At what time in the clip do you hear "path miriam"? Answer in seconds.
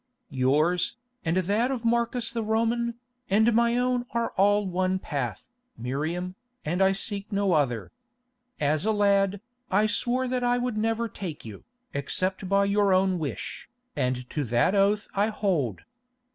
4.97-6.33